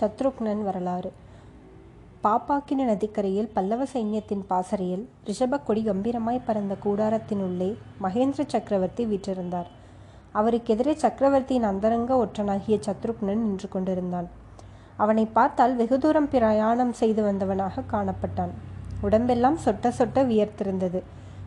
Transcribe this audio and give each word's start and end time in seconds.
சத்ருக்னன் 0.00 0.62
வரலாறு. 0.62 1.12
பாப்பாக்கின 2.24 2.84
நதிக்கரையில் 2.84 3.50
பல்லவ 3.54 3.84
சைன்யத்தின் 3.92 4.44
பாசறையில் 4.48 5.08
ரிஷபக்கொடி 5.26 5.82
கம்பீரமாய் 5.88 6.40
பறந்த 6.46 6.76
கூடாரத்தினுள்ளே 6.84 7.74
மகேந்திர 8.02 8.42
சக்கரவர்த்தி 8.46 9.04
வீற்றிருந்தார். 9.04 9.68
அவருக்கு 10.32 10.74
எதிரே 10.74 10.94
சக்கரவர்த்தியின் 10.94 11.62
அந்தரங்க 11.62 12.14
ஒற்றனாகிய 12.24 12.80
சத்ருக்னன் 12.86 13.44
நின்று 13.46 13.68
கொண்டிருந்தான். 13.68 14.28
அவனை 14.96 15.26
பார்த்தால் 15.26 15.76
வெகு 15.76 15.98
தூரம் 15.98 16.28
பிரயாணம் 16.28 16.92
செய்து 16.92 17.22
வந்தவனாக 17.22 17.84
காணப்பட்டான். 17.92 18.52
உடம்பெல்லாம் 19.00 19.58
சொட்ட 19.64 19.92
சொட்ட 19.98 20.24
வியர்த்திருந்தது. 20.30 21.02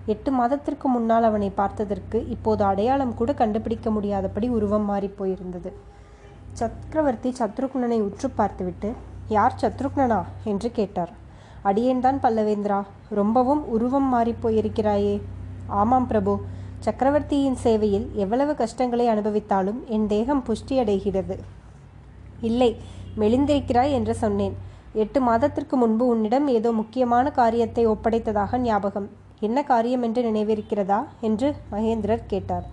எட்டு 0.06 0.32
மாதத்திற்கு 0.32 0.88
முன்னால் 0.88 1.24
அவனை 1.24 1.52
பார்த்ததற்கு 1.58 2.30
இப்போது 2.30 2.64
அடையாளம் 2.64 3.16
கூட 3.16 3.34
கண்டுபிடிக்க 3.34 3.92
முடியாதபடி 3.92 4.50
உருவம் 4.50 4.86
மாறிப் 4.86 5.18
போயிருந்தது. 5.18 5.72
சக்கரவர்த்தி 6.54 7.36
சத்ருக்னனை 7.40 8.00
உற்று 8.00 8.30
பார்த்துவிட்டு 8.30 8.94
யார் 9.28 9.56
சத்ருக்னனா 9.62 10.24
என்று 10.44 10.72
கேட்டார். 10.72 11.12
அடியேன்தான் 11.64 12.20
பல்லவேந்திரா. 12.24 12.84
ரொம்பவும் 13.10 13.68
உருவம் 13.68 14.08
மாறிப் 14.10 14.48
போயிருக்கிறாயே. 14.48 15.22
ஆமாம் 15.68 16.08
பிரபு. 16.08 16.40
சக்கரவர்த்தியின் 16.80 17.56
சேவையில் 17.56 18.12
எவ்வளவு 18.14 18.56
கஷ்டங்களை 18.56 19.08
அனுபவித்தாலும் 19.08 19.84
என் 19.86 20.08
தேகம் 20.08 20.44
புஷ்டியடைகிறது. 20.48 21.38
இல்லை 22.42 22.78
மெலிந்திருக்கிறாய் 23.18 23.92
என்று 23.92 24.16
சொன்னேன். 24.16 24.56
எட்டு 24.94 25.22
மாதத்திற்கு 25.22 25.78
முன்பு 25.78 26.06
உன்னிடம் 26.06 26.48
ஏதோ 26.48 26.72
முக்கியமான 26.72 27.32
காரியத்தை 27.32 27.88
ஒப்படைத்ததாக 27.88 28.58
ஞாபகம். 28.58 29.10
என்ன 29.40 29.64
காரியம் 29.64 30.02
என்று 30.02 30.22
நினைவிருக்கிறதா? 30.24 31.04
என்று 31.22 31.56
மகேந்திரர் 31.72 32.24
கேட்டார். 32.28 32.66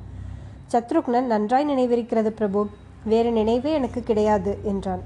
சத்ருக்னன் 0.73 1.25
நன்றாய் 1.25 1.67
நினைவிருக்கிறது 1.67 2.28
பிரபு. 2.28 2.69
வேறு 3.05 3.33
நினைவே 3.33 3.73
எனக்கு 3.73 4.03
கிடையாது 4.03 4.59
என்றான். 4.62 5.03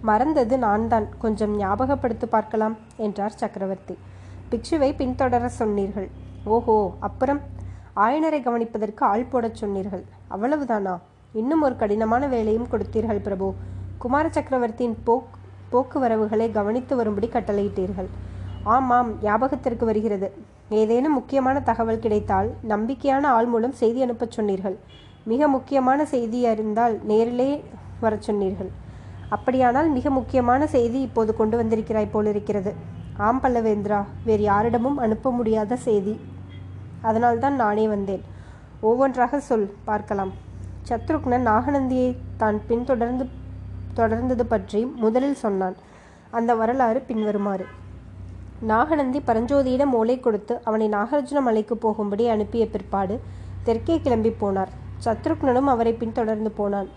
மறந்தது 0.00 0.58
நான் 0.58 0.88
தான் 0.88 1.08
கொஞ்சம் 1.18 1.56
ஞாபகப்படுத்தி 1.58 2.26
பார்க்கலாம் 2.26 2.76
என்றார் 2.96 3.30
சக்கரவர்த்தி. 3.30 3.98
பிக்ஷுவை 4.50 4.90
பின்தொடர 5.00 5.46
சொன்னீர்கள். 5.46 6.08
ஓஹோ 6.44 6.94
அப்புறம்? 7.00 7.40
ஆயனரை 7.96 8.40
கவனிப்பதற்கு 8.40 9.00
ஆள் 9.00 9.24
போடச் 9.24 9.54
சொன்னீர்கள். 9.54 10.04
அவ்வளவுதானா? 10.30 10.98
இன்னும் 11.32 11.62
ஒரு 11.62 11.76
கடினமான 11.76 12.26
வேலையும் 12.26 12.68
கொடுத்தீர்கள் 12.72 13.22
பிரபு. 13.22 13.54
குமார 13.98 14.28
சக்கரவர்த்தியின் 14.28 14.98
போக் 15.04 15.42
போக்குவரவுகளை 15.72 16.52
கவனித்து 16.52 16.96
வரும்படி 16.96 17.30
கட்டளையிட்டீர்கள். 17.32 18.06
ஆமாம் 18.64 19.18
ஞாபகத்திற்கு 19.22 19.84
வருகிறது. 19.84 20.32
ஏதேனும் 20.68 21.12
முக்கியமான 21.12 21.60
தகவல் 21.60 21.98
கிடைத்தால் 21.98 22.54
நம்பிக்கையான 22.68 23.22
ஆள் 23.22 23.46
மூலம் 23.46 23.72
செய்தி 23.72 24.02
அனுப்பச் 24.02 24.30
சொன்னீர்கள். 24.30 24.76
மிக 25.30 25.46
முக்கியமான 25.54 26.00
செய்தி 26.14 26.40
அறிந்தால் 26.50 26.94
நேரிலே 27.10 27.50
வர 28.02 28.14
சொன்னீர்கள். 28.26 28.70
அப்படியானால் 29.34 29.88
மிக 29.96 30.10
முக்கியமான 30.16 30.66
செய்தி 30.74 30.98
இப்போது 31.06 31.30
கொண்டு 31.38 31.56
வந்திருக்கிறாய் 31.60 32.12
போலிருக்கிறது 32.14 32.72
ஆம் 33.26 33.40
பல்லவேந்திரா 33.42 34.00
வேறு 34.26 34.44
யாரிடமும் 34.50 34.98
அனுப்ப 35.04 35.32
முடியாத 35.38 35.76
செய்தி. 35.86 36.14
அதனால்தான் 37.08 37.56
நானே 37.62 37.86
வந்தேன். 37.94 38.22
ஒவ்வொன்றாக 38.88 39.40
சொல் 39.48 39.68
பார்க்கலாம். 39.88 40.32
சத்ருக்னன் 40.88 41.48
நாகநந்தியை 41.50 42.10
தான் 42.42 42.58
பின்தொடர்ந்து 42.68 43.24
தொடர்ந்தது 43.98 44.44
பற்றி 44.52 44.80
முதலில் 45.04 45.40
சொன்னான். 45.44 45.76
அந்த 46.38 46.50
வரலாறு 46.60 47.00
பின்வருமாறு. 47.08 47.66
நாகநந்தி 48.72 49.20
பரஞ்சோதியிடம் 49.28 49.92
ஓலை 49.98 50.16
கொடுத்து 50.20 50.54
அவனை 50.68 50.86
நாகார்ஜுன 50.96 51.40
மலைக்கு 51.48 51.76
போகும்படி 51.84 52.24
அனுப்பிய 52.34 52.64
பிற்பாடு 52.74 53.16
தெற்கே 53.66 53.96
கிளம்பி 54.04 54.32
போனார். 54.42 54.72
சத்ருக்னனும் 55.04 55.70
அவரை 55.74 55.92
பின்தொடர்ந்து 55.92 56.50
போனான். 56.50 56.88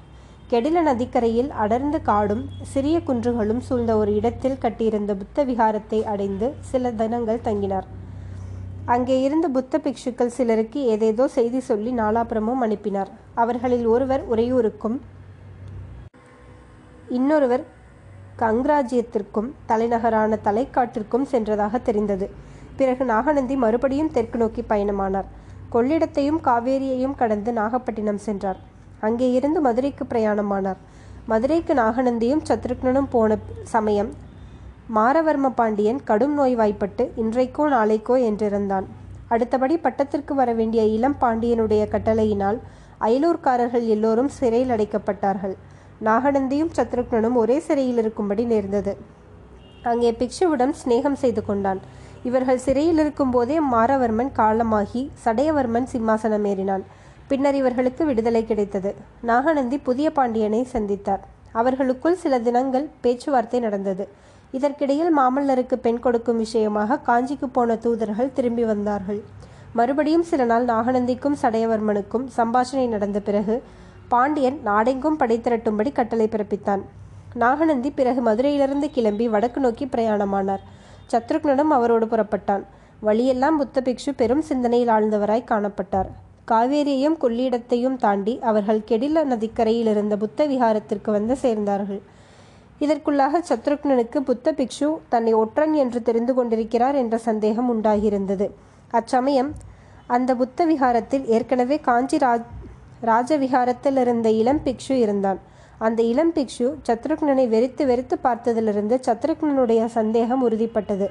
கெடில 0.52 0.82
நதிக்கரையில் 0.82 1.50
அடர்ந்த 1.64 1.98
காடும் 2.00 2.44
சிறிய 2.73 2.98
குன்றுகளும் 3.08 3.62
சூழ்ந்த 3.68 3.94
ஒரு 3.98 4.12
இடத்தில் 4.16 4.62
கட்டியிருந்த 4.64 5.14
புத்த 5.22 5.45
விகாரத்தை 5.45 6.00
அடைந்து 6.14 6.50
சில 6.72 6.92
தினங்கள் 6.92 7.46
தங்கினார். 7.48 7.88
அங்கே 8.94 9.16
இருந்த 9.22 9.48
புத்த 9.56 9.82
பிக்ஷுக்கள் 9.86 10.36
சிலருக்கு 10.38 10.82
ஏதேதோ 10.94 11.28
செய்தி 11.28 11.60
சொல்லி 11.60 11.92
நாலாபுரமும் 11.92 12.64
அனுப்பினார். 12.66 13.10
அவர்களில் 13.34 13.86
ஒருவர் 13.86 14.23
உறையூருக்கும் 14.34 14.98
இன்னொருவர் 17.17 17.66
கங்ராஜ்யத்திற்கும் 18.44 19.50
தலைநகரான 19.66 20.40
தலைக்காட்டிற்கும் 20.48 21.28
சென்றதாக 21.32 21.82
தெரிந்தது. 21.82 22.28
பிறகு 22.80 23.04
நாகநந்தி 23.06 23.56
மறுபடியும் 23.56 24.14
தெற்கு 24.16 24.38
நோக்கி 24.38 24.64
பயணமானார். 24.72 25.30
கொள்ளிடத்தையும் 25.73 26.39
காவேரியையும் 26.48 27.16
கடந்து 27.22 27.52
நாகப்பட்டினம் 27.60 28.22
சென்றார். 28.28 28.60
அங்கே 29.08 29.28
இருந்து 29.38 29.60
மதுரைக்கு 29.67 30.05
பிரயாணமானார். 30.11 30.80
மதுரைக்கு 31.32 31.73
நாகநந்தியும் 31.82 32.45
சத்ருக்னனும் 32.50 33.10
போன 33.16 33.38
சமயம் 33.73 34.11
மாரவர்ம 34.98 35.48
பாண்டியன் 35.60 36.00
கடும் 36.10 36.36
நோய்வாய்ப்பட்டு 36.39 37.04
இன்றைக்கோ 37.23 37.64
நாளைக்கோ 37.73 38.16
என்றிருந்தான். 38.30 38.86
அடுத்தபடி 39.33 39.76
பட்டத்திற்கு 39.86 40.33
வர 40.39 40.50
வேண்டிய 40.60 40.83
இளம் 40.95 41.17
பாண்டியனுடைய 41.23 41.84
கட்டளையினால் 41.94 42.60
அயலூர்காரர்கள் 43.08 43.86
எல்லோரும் 43.95 44.32
சிறையில் 44.38 44.73
அடைக்கப்பட்டார்கள். 44.76 45.55
நாகநந்தியும் 46.08 46.73
சத்ருக்னனும் 46.78 47.38
ஒரே 47.42 47.58
சிறையில் 47.67 47.99
இருக்கும்படி 48.04 48.44
நேர்ந்தது. 48.54 48.94
அங்கே 49.92 50.11
பிக்ஷுவுடன் 50.22 50.73
சிநேகம் 50.80 51.20
செய்து 51.23 51.42
கொண்டான். 51.45 51.82
இவர்கள் 52.27 52.64
சிறையில் 52.65 52.99
இருக்கும்போதே 53.04 53.58
மாரவர்மன் 53.73 54.32
காலமாகி 54.39 55.02
சடையவர்மன் 55.26 55.88
சிம்மாசனம் 55.93 56.45
ஏறினான். 56.52 56.83
பின்னர் 57.30 57.58
இவர்களுக்கு 57.61 58.04
விடுதலை 58.10 58.42
கிடைத்தது. 58.45 58.92
நாகநந்தி 59.30 59.77
புதிய 59.88 60.08
பாண்டியனை 60.17 60.61
சந்தித்தார். 60.73 61.23
அவர்களுக்குள் 61.60 62.21
சில 62.23 62.39
தினங்கள் 62.48 62.86
பேச்சுவார்த்தை 63.04 63.60
நடந்தது. 63.66 64.05
இதற்கிடையில் 64.58 65.11
மாமல்லருக்கு 65.20 65.76
பெண் 65.86 66.04
கொடுக்கும் 66.05 66.42
விஷயமாக 66.43 66.99
காஞ்சிக்கு 67.08 67.48
போன 67.58 67.76
தூதர்கள் 67.86 68.36
திரும்பி 68.37 68.64
வந்தார்கள். 68.71 69.21
மறுபடியும் 69.80 70.27
சில 70.30 70.43
நாள் 70.52 70.66
நாகநந்திக்கும் 70.73 71.39
சடையவர்மனுக்கும் 71.42 72.26
சம்பாஷணை 72.37 72.86
நடந்த 72.93 73.20
பிறகு 73.27 73.55
பாண்டியன் 74.14 74.58
நாடெங்கும் 74.67 75.20
படை 75.21 75.37
திரட்டும்படி 75.45 75.92
கட்டளை 75.99 76.27
பிறப்பித்தான். 76.32 76.83
நாகநந்தி 77.43 77.89
பிறகு 77.99 78.21
மதுரையிலிருந்து 78.21 78.89
கிளம்பி 78.95 79.26
வடக்கு 79.33 79.60
நோக்கி 79.66 79.86
பிரயாணமானார். 79.86 80.64
சத்ருக்னனும் 81.12 81.73
அவரோடு 81.78 82.06
புறப்பட்டான். 82.06 82.64
வழியெல்லாம் 83.00 83.58
புத்த 83.58 83.82
பிக்ஷு 83.82 84.12
பெரும் 84.16 84.42
சிந்தனையில் 84.42 84.88
ஆழ்ந்தவராய் 84.88 85.50
காணப்பட்டார். 85.52 86.10
காவேரியையும் 86.52 87.18
கொள்ளிடத்தையும் 87.22 87.95
தாண்டி 87.95 88.40
அவர்கள் 88.42 88.86
கெடில 88.88 89.23
நதிக்கரையில் 89.23 89.88
இருந்த 89.88 90.17
புத்த 90.17 90.48
விகாரத்திற்கு 90.48 91.12
வந்து 91.12 91.38
சேர்ந்தார்கள். 91.42 92.02
இதற்குள்ளாக 92.80 93.42
சத்ருக்னனுக்கு 93.50 94.20
புத்த 94.20 94.52
பிக்ஷு 94.52 94.98
தன்னை 95.10 95.34
ஒற்றன் 95.34 95.73
என்று 95.73 96.02
தெரிந்து 96.02 96.34
கொண்டிருக்கிறார் 96.34 96.96
என்ற 96.96 97.17
சந்தேகம் 97.17 97.70
உண்டாகியிருந்தது. 97.73 98.48
அச்சமயம் 98.92 99.52
அந்த 100.08 100.36
புத்த 100.36 100.66
விகாரத்தில் 100.66 101.26
ஏற்கனவே 101.26 101.80
காஞ்சி 101.80 102.17
ராஜ் 102.17 102.48
ராஜவிகாரத்தில் 103.06 103.98
இருந்த 103.98 104.30
இளம் 104.32 104.62
பிக்ஷு 104.66 104.92
இருந்தான். 104.92 105.40
அந்த 105.86 105.99
இளம் 106.11 106.33
பிக்ஷு 106.36 106.67
சத்ருக்னனை 106.88 107.45
வெறித்து 107.54 107.83
வெறித்து 107.89 108.15
பார்த்ததிலிருந்து 108.27 108.95
சத்ருக்னனுடைய 109.08 109.82
சந்தேகம் 109.98 110.43
உறுதிப்பட்டது. 110.48 111.08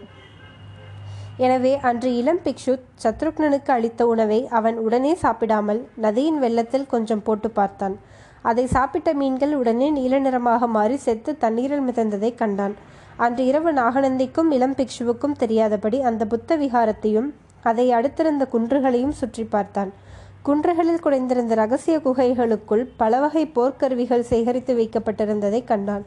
எனவே 1.47 1.73
அன்று 1.89 2.11
இளம் 2.21 2.43
பிக்ஷு 2.45 2.75
சத்ருக்னனுக்கு 3.03 3.71
அளித்த 3.75 4.03
உணவை 4.13 4.39
அவன் 4.59 4.77
உடனே 4.87 5.13
சாப்பிடாமல் 5.23 5.81
நதியின் 6.05 6.39
வெள்ளத்தில் 6.45 6.91
கொஞ்சம் 6.93 7.25
போட்டு 7.27 7.49
பார்த்தான். 7.59 7.97
அதை 8.51 8.65
சாப்பிட்ட 8.75 9.11
மீன்கள் 9.21 9.55
உடனே 9.61 9.89
நீல 9.99 10.19
நிறமாக 10.27 10.67
மாறி 10.77 10.97
செத்து 11.07 11.31
தண்ணீரில் 11.45 11.87
மிதந்ததை 11.89 12.31
கண்டான். 12.35 12.75
அன்று 13.25 13.43
இரவு 13.51 13.71
நாகநந்திக்கும் 13.81 14.51
இளம் 14.57 14.77
பிக்ஷுவுக்கும் 14.79 15.39
தெரியாதபடி 15.43 16.01
அந்த 16.11 16.23
புத்த 16.33 16.57
விகாரத்தையும் 16.63 17.29
அதை 17.71 17.87
அடுத்திருந்த 17.99 18.45
குன்றுகளையும் 18.55 19.17
சுற்றி 19.21 19.45
பார்த்தான். 19.55 19.93
குன்றுகளில் 20.47 21.01
குடைந்திருந்த 21.05 21.55
ரகசிய 21.55 21.95
குகைகளுக்குள் 21.99 22.83
பல 22.97 23.19
வகை 23.21 23.43
போர்க்கருவிகள் 23.55 24.23
சேகரித்து 24.29 24.73
வைக்கப்பட்டிருந்ததை 24.77 25.61
கண்டான். 25.65 26.05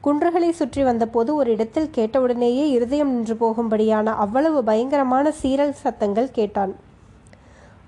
குன்றுகளை 0.00 0.50
சுற்றி 0.50 0.82
வந்தபோது 0.82 1.30
ஒரு 1.34 1.50
இடத்தில் 1.50 1.88
கேட்டவுடனேயே 1.96 2.64
இருதயம் 2.70 3.10
நின்று 3.10 3.34
போகும்படியான 3.34 4.14
அவ்வளவு 4.24 4.60
பயங்கரமான 4.64 5.32
சீரல் 5.40 5.74
சத்தங்கள் 5.80 6.30
கேட்டான். 6.30 6.74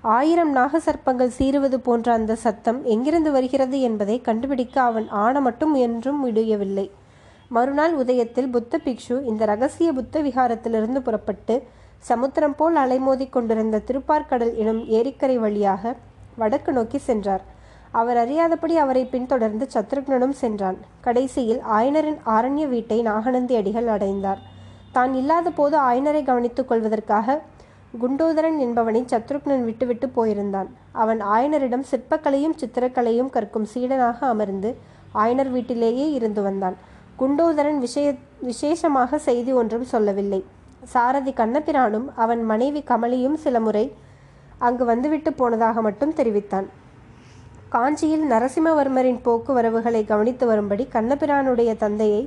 ஆயிரம் 0.01 0.51
நாக 0.51 0.81
சர்ப்பங்கள் 0.87 1.31
சீறுவது 1.37 1.79
போன்ற 1.87 2.13
அந்த 2.13 2.35
சத்தம் 2.35 2.81
எங்கிருந்து 2.85 3.31
வருகிறது 3.31 3.79
என்பதை 3.81 4.17
கண்டுபிடிக்க 4.21 4.75
அவன் 4.81 5.07
ஆன 5.23 5.41
மட்டும் 5.41 5.73
என்றும் 5.73 6.19
முடியவில்லை. 6.19 6.91
மறுநாள் 7.47 7.95
உதயத்தில் 7.97 8.51
புத்த 8.57 8.81
பிக்ஷு 8.85 9.17
இந்த 9.23 9.45
ரகசிய 9.45 9.89
புத்த 9.93 10.21
விகாரத்திலிருந்து 10.21 11.01
புறப்பட்டு 11.07 11.57
சமுத்திரம் 12.09 12.55
போல் 12.59 12.77
அலைமோதி 12.83 13.25
கொண்டிருந்த 13.29 13.81
திருப்பார்கடல் 13.87 14.53
எனும் 14.61 14.81
ஏரிக்கரை 14.97 15.37
வழியாக 15.43 15.93
வடக்கு 16.41 16.71
நோக்கி 16.77 16.97
சென்றார். 16.97 17.43
அவர் 17.99 18.17
அறியாதபடி 18.17 18.75
அவரை 18.83 19.03
பின்தொடர்ந்து 19.05 19.65
சத்ருக்னனும் 19.73 20.35
சென்றான். 20.41 20.77
கடைசியில் 21.01 21.61
ஆயனரின் 21.77 22.19
ஆரண்ய 22.35 22.65
வீட்டை 22.67 22.97
நாகநந்தி 23.01 23.55
அடிகள் 23.55 23.87
அடைந்தார். 23.87 24.41
தான் 24.95 25.13
இல்லாத 25.13 25.49
போது 25.49 25.75
ஆயனரை 25.89 26.21
கவனித்துக் 26.29 26.69
கொள்வதற்காக 26.69 27.37
குண்டோதரன் 28.01 28.57
என்பவனை 28.65 29.01
சத்ருக்னன் 29.11 29.63
விட்டுவிட்டு 29.69 30.07
போயிருந்தான். 30.17 30.69
அவன் 30.91 31.21
ஆயனரிடம் 31.35 31.85
சிற்பக்கலையும் 31.91 32.57
சித்திரக்கலையும் 32.61 33.29
கற்கும் 33.35 33.67
சீடனாக 33.73 34.19
அமர்ந்து 34.33 34.71
ஆயனர் 35.23 35.51
வீட்டிலேயே 35.55 36.07
இருந்து 36.11 36.41
வந்தான். 36.41 36.77
குண்டோதரன் 37.21 37.79
விஷய 37.85 38.07
விசேஷமாக 38.49 39.17
செய்தி 39.27 39.51
ஒன்றும் 39.61 39.87
சொல்லவில்லை. 39.93 40.41
சாரதி 40.91 41.31
கண்ணபிரானும் 41.31 42.07
அவன் 42.23 42.41
மனைவி 42.43 42.81
கமலியும் 42.89 43.37
சில 43.43 43.59
முறை 43.59 43.85
அங்கு 44.67 44.83
வந்துவிட்டு 44.85 45.33
போனதாக 45.33 45.81
மட்டும் 45.81 46.13
தெரிவித்தான். 46.13 46.67
காஞ்சியில் 47.69 48.25
நரசிம்மவர்மரின் 48.31 49.21
போக்குவரவுகளை 49.25 50.01
கவனித்து 50.05 50.45
வரும்படி 50.45 50.83
கண்ணபிரானுடைய 50.95 51.71
தந்தையை 51.77 52.21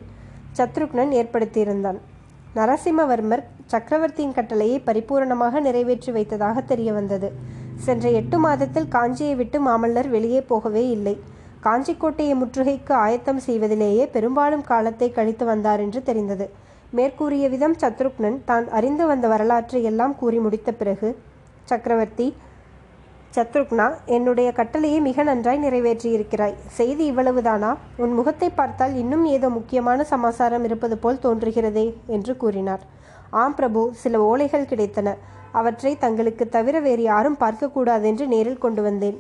சத்ருக்னன் 0.59 1.13
ஏற்படுத்தியிருந்தான். 1.21 1.99
நரசிம்மவர்மர் 2.55 3.43
சக்கரவர்த்தியின் 3.67 4.37
கட்டளையை 4.39 4.79
பரிபூரணமாக 4.87 5.61
நிறைவேற்றி 5.61 6.11
வைத்ததாக 6.13 6.61
தெரிய 6.61 6.91
வந்தது 6.93 7.29
சென்ற 7.87 8.11
எட்டு 8.21 8.39
மாதத்தில் 8.39 8.93
காஞ்சியை 8.95 9.35
விட்டு 9.37 9.59
மாமல்லர் 9.67 10.09
வெளியே 10.09 10.41
போகவே 10.41 10.85
இல்லை. 10.89 11.17
காஞ்சிக்கோட்டையை 11.67 12.35
முற்றுகைக்கு 12.43 12.93
ஆயத்தம் 13.07 13.41
செய்வதிலேயே 13.47 14.07
பெரும்பாலும் 14.07 14.65
காலத்தை 14.71 15.09
கழித்து 15.11 15.45
வந்தார் 15.45 15.81
என்று 15.81 16.03
தெரிந்தது. 16.03 16.47
மேற்கூறிய 16.97 17.45
விதம் 17.55 17.77
சத்ருக்னன் 17.83 18.39
தான் 18.51 18.67
அறிந்து 18.79 19.05
வந்த 19.07 19.27
வரலாற்றை 19.29 19.81
எல்லாம் 19.91 20.15
கூறி 20.17 20.39
முடித்த 20.39 20.71
பிறகு 20.73 21.09
சக்கரவர்த்தி 21.71 22.27
சத்ருக்னா 23.37 23.87
என்னுடைய 24.17 24.49
கட்டளையை 24.53 24.99
மிக 25.07 25.23
நன்றாய் 25.23 25.63
நிறைவேற்றியிருக்கிறாய். 25.65 26.55
செய்தி 26.79 27.05
இவ்வளவுதானா? 27.13 27.71
உன் 27.97 28.13
முகத்தை 28.13 28.49
பார்த்தால் 28.51 28.95
இன்னும் 28.97 29.25
ஏதோ 29.37 29.49
முக்கியமான 29.49 30.05
சமாசாரம் 30.13 30.65
இருப்பது 30.65 30.97
போல் 30.99 31.23
தோன்றுகிறதே 31.23 31.87
என்று 32.07 32.35
கூறினார். 32.37 32.85
ஆம் 33.43 33.55
பிரபு 33.55 33.83
சில 34.03 34.21
ஓலைகள் 34.29 34.71
கிடைத்தன. 34.71 35.09
அவற்றை 35.53 35.93
தங்களுக்கு 36.05 36.47
தவிர 36.49 36.77
வேறு 36.87 37.03
யாரும் 37.03 37.41
பார்க்கக்கூடாதென்று 37.41 38.27
நேரில் 38.27 38.65
கொண்டு 38.65 38.83
வந்தேன். 38.83 39.19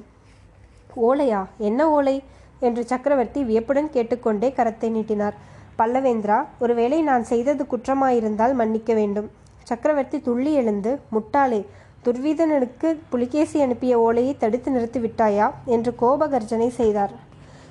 ஓலையா? 1.09 1.43
என்ன 1.69 1.91
ஓலை? 1.91 2.17
என்று 2.61 2.83
சக்கரவர்த்தி 2.85 3.43
வியப்புடன் 3.45 3.93
கேட்டுக்கொண்டே 3.93 4.51
கரத்தை 4.57 4.91
நீட்டினார். 4.91 5.37
பல்லவேந்திரா 5.79 6.37
ஒருவேளை 6.59 7.03
நான் 7.03 7.25
செய்தது 7.25 7.63
குற்றமாயிருந்தால் 7.65 8.55
மன்னிக்க 8.55 8.95
வேண்டும். 8.95 9.29
சக்கரவர்த்தி 9.63 10.19
துள்ளி 10.21 10.53
எழுந்து 10.53 10.91
முட்டாளே 11.15 11.61
துர்வீதனனுக்கு 12.05 12.89
புலிகேசி 13.09 13.61
அனுப்பிய 13.61 13.99
ஓலையை 13.99 14.37
தடுத்து 14.39 14.71
நிறுத்தி 14.71 15.01
விட்டாயா? 15.01 15.47
என்று 15.65 15.95
கோபகர்ஜனை 16.01 16.69
செய்தார். 16.69 17.15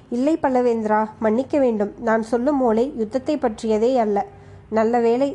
இல்லை 0.10 0.34
பல்லவேந்திரா 0.42 1.02
மன்னிக்க 1.20 1.60
வேண்டும். 1.60 1.92
நான் 2.00 2.24
சொல்லும் 2.32 2.62
ஓலை 2.62 2.94
யுத்தத்தை 2.98 3.38
பற்றியதே 3.38 3.92
அல்ல. 3.98 4.26
நல்ல 4.70 5.00
வேளை 5.00 5.30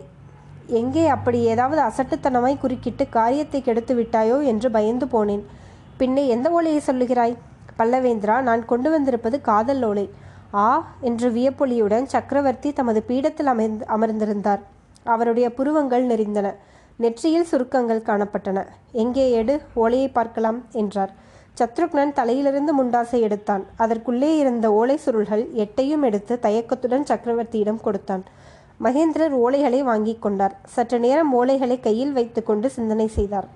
எங்கே 0.80 1.06
அப்படி 1.06 1.38
ஏதாவது 1.52 1.80
அசட்டுத்தனமாய் 1.82 2.60
குறுக்கிட்டு 2.60 3.08
காரியத்தை 3.08 3.60
கெடுத்து 3.62 3.94
விட்டாயோ 3.94 4.36
என்று 4.44 4.70
பயந்து 4.70 5.06
போனேன். 5.06 5.44
பின்னே 5.96 6.24
எந்த 6.28 6.50
ஓலையை 6.50 6.82
சொல்லுகிறாய்? 6.86 7.36
பல்லவேந்திரா 7.78 8.36
நான் 8.48 8.64
கொண்டு 8.64 8.90
வந்திருப்பது 8.90 9.40
காதல் 9.40 9.82
ஓலை. 9.82 10.06
ஆ 10.54 10.92
என்று 11.00 11.30
வியப்பொலியுடன் 11.30 12.04
சக்கரவர்த்தி 12.04 12.72
தமது 12.72 13.04
பீடத்தில் 13.08 13.46
அமைந்து 13.46 13.86
அமர்ந்திருந்தார். 13.88 14.58
அவருடைய 15.04 15.54
புருவங்கள் 15.54 16.06
நெறிந்தன 16.06 16.54
நெற்றியில் 16.96 17.44
சுருக்கங்கள் 17.44 18.06
காணப்பட்டன. 18.06 18.66
எங்கே 18.92 19.30
எடு 19.30 19.60
ஓலையை 19.74 20.08
பார்க்கலாம் 20.08 20.64
என்றார். 20.72 21.12
சத்ருக்னன் 21.58 22.12
தலையிலிருந்து 22.12 22.84
முண்டாசை 22.84 23.20
எடுத்தான். 23.20 23.66
அதற்குள்ளே 23.76 24.38
இருந்த 24.38 24.72
ஓலை 24.72 24.98
சுருள்கள் 25.04 25.44
எட்டையும் 25.54 26.02
எடுத்து 26.02 26.38
தயக்கத்துடன் 26.38 27.04
சக்கரவர்த்தியிடம் 27.04 27.80
கொடுத்தான். 27.80 28.24
மகேந்திரர் 28.84 29.34
ஓலைகளை 29.44 29.80
வாங்கி 29.82 30.18
கொண்டார். 30.20 30.56
சற்று 30.66 30.98
நேரம் 30.98 31.34
ஓலைகளை 31.34 31.80
கையில் 31.80 32.12
வைத்துக்கொண்டு 32.12 32.70
சிந்தனை 32.70 33.06
செய்தார். 33.06 33.48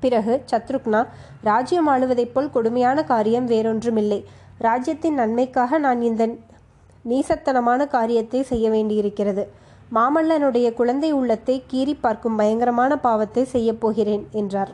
பிறகு 0.00 0.42
சத்ருக்னா 0.50 1.06
ராஜ்யம் 1.42 1.88
ஆளுவதைப் 1.88 2.32
போல் 2.32 2.50
கொடுமையான 2.50 3.04
காரியம் 3.04 3.48
வேறொன்றுமில்லை. 3.48 4.24
ராஜ்யத்தின் 4.60 5.14
நன்மைக்காக 5.14 5.78
நான் 5.78 6.00
இந்த 6.02 6.22
நீசத்தனமான 7.08 7.86
காரியத்தை 7.86 8.42
செய்ய 8.42 8.70
வேண்டியிருக்கிறது. 8.70 9.44
மாமல்லனுடைய 9.94 10.74
குழந்தை 10.74 11.10
உள்ளத்தை 11.12 11.56
கீறி 11.72 11.94
பார்க்கும் 12.00 12.36
பயங்கரமான 12.36 12.96
பாவத்தை 12.96 13.44
செய்யப் 13.44 13.80
போகிறேன் 13.80 14.24
என்றார். 14.32 14.72